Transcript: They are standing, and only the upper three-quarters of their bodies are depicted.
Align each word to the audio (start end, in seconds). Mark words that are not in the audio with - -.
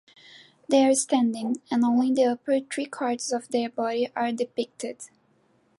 They 0.67 0.83
are 0.83 0.95
standing, 0.95 1.61
and 1.69 1.83
only 1.83 2.11
the 2.11 2.23
upper 2.25 2.59
three-quarters 2.59 3.31
of 3.31 3.49
their 3.49 3.69
bodies 3.69 4.09
are 4.15 4.31
depicted. 4.31 4.97